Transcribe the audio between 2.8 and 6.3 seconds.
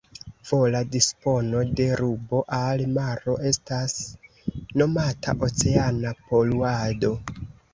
maro estas nomata "oceana